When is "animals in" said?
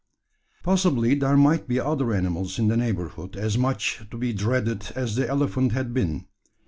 2.11-2.69